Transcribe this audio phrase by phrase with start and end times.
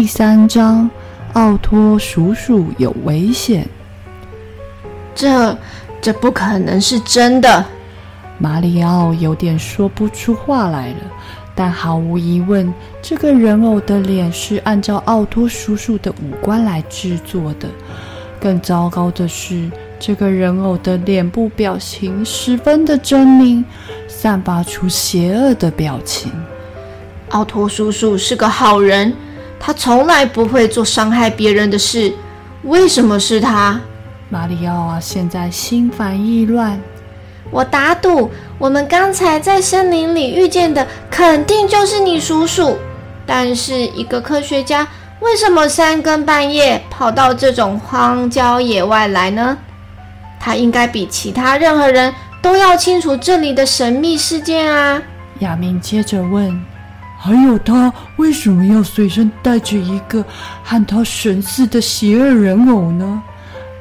[0.00, 0.88] 第三章，
[1.34, 3.68] 奥托叔叔有危险。
[5.14, 5.54] 这，
[6.00, 7.62] 这不可能是真的。
[8.38, 11.00] 马里奥有点说不出话来了。
[11.54, 12.72] 但毫无疑问，
[13.02, 17.68] 这个人偶的脸是按照奥托叔叔的五官来制作的。
[18.40, 23.62] 更糟糕的是，这个人偶的脸部表情十分的狰狞，
[24.08, 26.32] 散发出邪恶的表情。
[27.32, 29.14] 奥托叔叔是个好人，
[29.60, 32.12] 他从来不会做伤害别人的事。
[32.62, 33.80] 为什么是他？
[34.30, 36.80] 马里奥啊，现在心烦意乱。
[37.50, 42.76] 我打赌，我们刚才在森林里遇见的肯定就是你叔叔。
[43.26, 44.86] 但是，一个科学家
[45.20, 49.58] 为什么三更半夜跑到这种荒郊野外来呢？
[50.38, 55.02] 他应该比其他任何人都要清楚这里的神秘事件啊！
[55.40, 56.58] 亚明接着问
[57.22, 60.24] ：“还有，他为什么要随身带着一个
[60.64, 63.22] 和他神似的邪恶人偶呢？”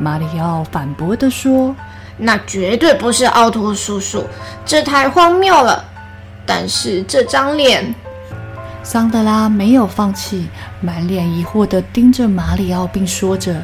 [0.00, 1.76] 马里奥反驳地说。
[2.18, 4.24] 那绝对不是奥托叔叔，
[4.64, 5.84] 这太荒谬了。
[6.46, 7.94] 但是这张脸，
[8.82, 10.48] 桑德拉没有放弃，
[10.80, 13.62] 满脸疑惑地盯着马里奥，并说着：“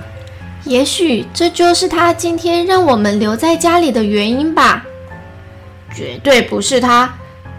[0.65, 4.85] 也许这就是他今天让我们留在家里的原因吧。”
[5.97, 7.11] 绝对不是他，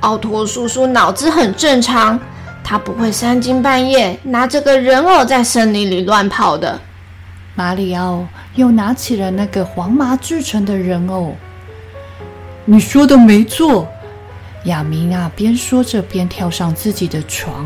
[0.03, 2.19] 奥托叔叔脑子很正常，
[2.61, 6.79] 他不会三更半夜拿这个人偶在森林里乱跑的。
[7.55, 11.33] 马里奥又拿起了那个黄麻制成的人偶。
[12.65, 13.87] 你说的没错，
[14.65, 17.65] 亚明啊，边说着边跳上自己的床。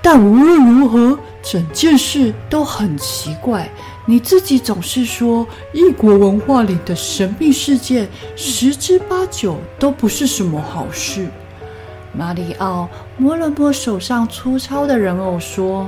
[0.00, 3.68] 但无论如何，整件事都很奇怪。
[4.10, 11.28] 你自己总是说异国文化里的神秘事件，十之八九都不是什么好事。
[12.16, 15.86] 马里奥摸了摸手上粗糙的人偶，说。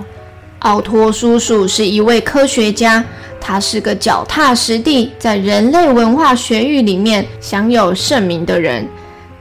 [0.58, 3.02] 奥托叔叔是一位科学家，
[3.40, 8.86] 他是个脚踏实地，在人类文化学域里面享有盛名的人。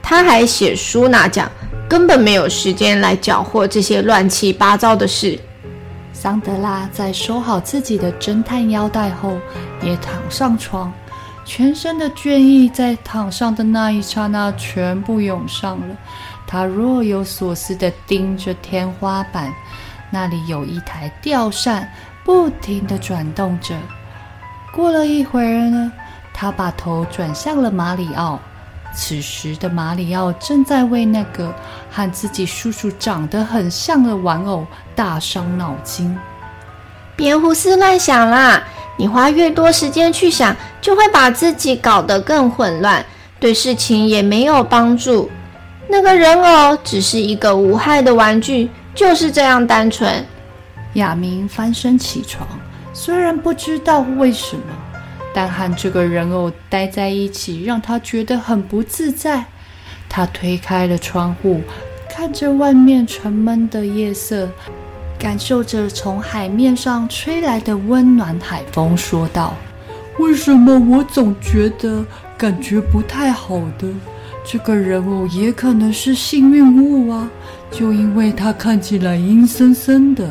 [0.02, 1.52] 他还写书拿奖，
[1.86, 5.38] 根本没有时间来搅和这些乱七八糟的事。
[6.22, 9.38] 桑德拉在收好自己的侦探腰带后，
[9.82, 10.92] 也躺上床，
[11.46, 15.96] 全身的倦意在躺上的那一刹那全部涌上了。
[16.46, 19.50] 他若有所思地盯着天花板。
[20.10, 21.90] 那里有一台吊扇，
[22.22, 23.74] 不停地转动着。
[24.74, 25.90] 过了一会儿呢，
[26.34, 28.38] 他把头转向了马里奥。
[28.94, 31.54] 此时的马里奥正在为那个
[31.90, 36.16] 和自己叔叔长得很像的玩偶大伤脑筋。
[37.16, 38.62] 别胡思乱想啦！
[38.96, 43.04] 你花越多时间去想，就会把自己搞得更混乱，
[43.38, 45.30] 对事情也没有帮助。
[45.88, 48.70] 那个人偶只是一个无害的玩具。
[48.92, 50.26] 就是这样单纯。
[50.94, 52.46] 亚明翻身起床，
[52.92, 54.62] 虽然不知道为什么，
[55.32, 59.44] 但和这个人偶待在一起让他觉得很不自在。
[60.08, 61.60] 他推开了窗户，
[62.08, 64.48] 看着外面沉闷的夜色，
[65.18, 69.54] 感受着从海面上吹来的温暖海风，说道
[70.18, 72.04] ：“为什么我总觉得
[72.36, 73.86] 感觉不太好的？
[74.44, 77.30] 这个人偶也可能是幸运物啊。”
[77.70, 80.28] 就因为它看起来阴森森的，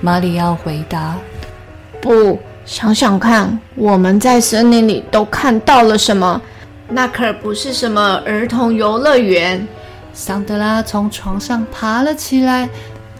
[0.00, 1.18] 马里奥回答
[2.00, 6.40] ：“不，想想看，我们在森林里都看到了什么？
[6.88, 9.66] 那可不是什么儿童游乐园。”
[10.14, 12.68] 桑德拉从床上爬了起来，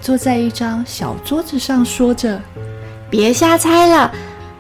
[0.01, 2.39] 坐在一张小桌子上，说着
[3.09, 4.13] ：“别瞎猜了，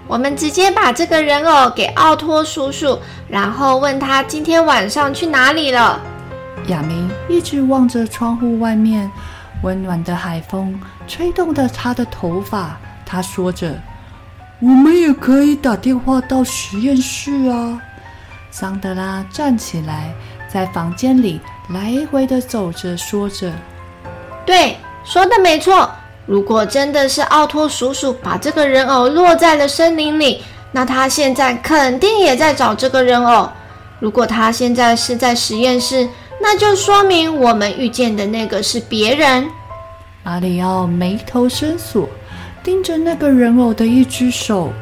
[0.08, 6.00] 我们直接把这个人偶给奥托叔叔，然后问他今天晚上去哪里了。”
[6.68, 9.10] 亚明一直望着窗户外面，
[9.62, 12.78] 温暖的海风吹动着他的头发。
[13.04, 13.74] 他说着
[14.62, 17.82] ：“我们也可以打电话到实验室啊。”
[18.52, 20.14] 桑德拉站起来，
[20.48, 23.52] 在房间里来回的走着，说着
[24.46, 25.90] ：“对，说的没错。
[26.26, 33.48] 如果真的是奥托叔叔把这个人偶落在了森林里，那他现在肯定也在找这个人偶。
[33.98, 36.08] 如果他现在是在实验室，
[36.40, 39.48] 那就说明我们遇见的那个是别人。
[40.22, 42.08] 马里奥眉头深锁，
[42.62, 44.72] 盯着那个人偶的一只手。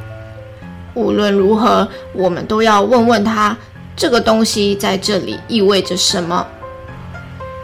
[0.94, 3.56] 无论如何，我们都要问问他，
[3.96, 6.46] 这个东西在这里意味着什么。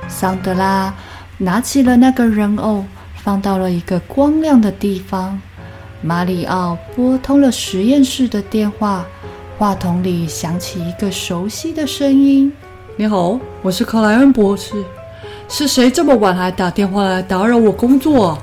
[0.08, 0.94] 桑德拉
[1.38, 2.84] 拿起了那个人偶，
[3.16, 5.38] 放到了一个光亮的地方。
[6.00, 9.04] 马里奥拨通了实验室的电话。
[9.58, 12.52] 话筒里响起一个熟悉的声音
[12.94, 14.84] ：“你好，我是克莱恩博士。
[15.48, 18.38] 是谁这么晚还打电话来打扰我工作？”“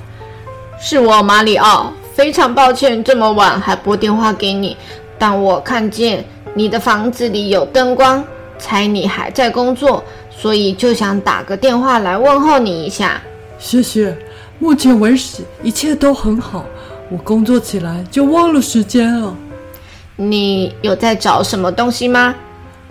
[0.78, 1.92] 是我，马里奥。
[2.14, 4.76] 非常抱歉这么晚还拨电话给你，
[5.18, 6.24] 但我看见
[6.54, 8.22] 你的房子里有灯光，
[8.56, 13.20] 猜你还在工作，所以就想打个电话来问候你一下。
[13.58, 14.16] ”“谢谢。
[14.60, 16.64] 目前为止一切都很好，
[17.10, 19.36] 我工作起来就忘了时间了。”
[20.14, 22.32] 你有在找什么东西吗？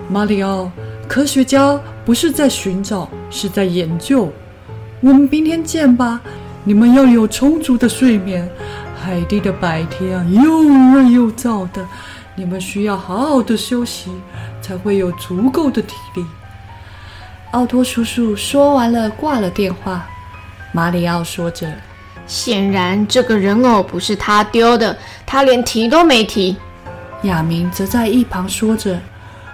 [0.10, 0.70] 马里奥，
[1.08, 4.30] 科学家不是在寻找，是在研究。
[5.00, 6.20] 我们明天见吧。
[6.64, 8.50] 你们要有充足的睡眠。
[8.96, 11.86] 海地的白天啊，又热又燥的，
[12.36, 14.10] 你们需要好好的休息，
[14.62, 16.26] 才会有足够的体力。
[17.52, 20.08] 奥托叔叔说完了，挂了电话。
[20.72, 21.68] 马里奥说着
[22.26, 26.56] ：“显然这个人偶不是他丢的，他连提都没提。”
[27.24, 28.98] 亚明则在一旁说着：“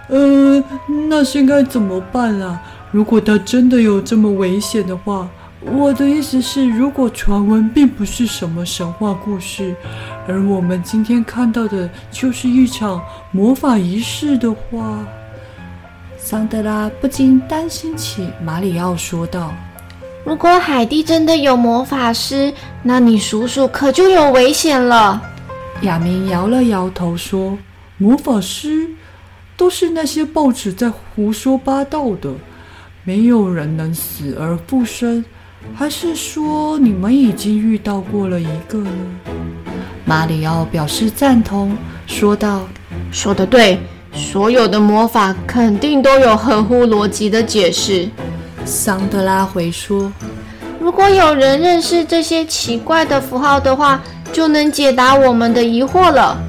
[0.09, 0.63] 呃，
[1.09, 2.61] 那现在怎么办啊？
[2.91, 5.27] 如果他真的有这么危险的话，
[5.61, 9.75] 我的意思是，如果传闻并不是什么神话故事，
[10.25, 13.01] 而我们今天看到的就是一场
[13.31, 15.05] 魔法仪式的话，
[16.17, 19.53] 桑德拉不禁担心起。”马里奥说道
[20.23, 25.21] ：“如果海地真的有魔法师，那你叔叔可就有危险了。”
[25.83, 27.57] 亚明摇了摇头说
[27.99, 28.87] ：“魔法师
[29.57, 32.33] 都是那些报纸在胡说八道的，
[33.03, 35.23] 没有人能死而复生。
[35.75, 38.91] 还是说你们已经遇到过了一个呢？”
[40.05, 41.75] 马里奥表示赞同，
[42.07, 42.67] 说道
[43.11, 43.79] ：“说得对，
[44.13, 48.09] 所有的魔法肯定都有合乎逻辑的解释。”
[48.65, 50.11] 桑德拉回说
[50.79, 54.01] ：“如果有人认识这些奇怪的符号的话。”
[54.31, 56.39] 就能解答我们的疑惑了。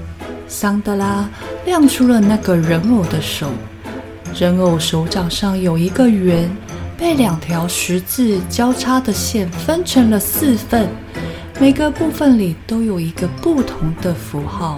[0.46, 1.26] 桑德拉
[1.64, 3.46] 亮出了那个人偶的手，
[4.38, 6.54] 人偶手掌上有一个圆，
[7.00, 10.86] 被两条十字交叉的线分成了四份，
[11.58, 14.76] 每个部分里都有一个不同的符号。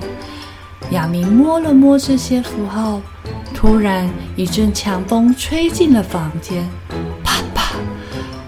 [0.93, 3.03] 亚明摸了摸这些符号，
[3.53, 6.65] 突然一阵强风吹进了房间，
[7.25, 7.75] 啪啪，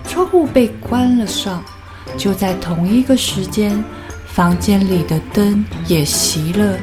[0.09, 1.61] 窗户被关了上。
[2.17, 3.83] 就在同一个时间。
[4.27, 6.77] 房间里的灯也熄了，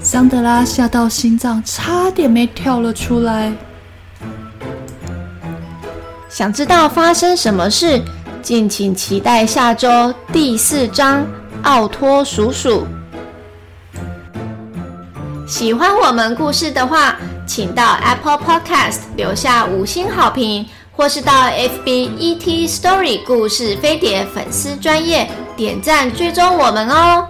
[0.00, 3.52] 桑德拉吓到心脏差点没跳了出来。
[6.34, 8.02] 想知道发生什么事？
[8.42, 11.22] 敬请期待下周第四章
[11.62, 12.80] 《奥托鼠鼠》。
[15.46, 17.14] 喜欢我们故事的话，
[17.46, 20.66] 请到 Apple Podcast 留下五星好评。
[20.96, 27.28] 或是到 FB ET Story 故事飞碟粉丝专页点赞追踪我们哦。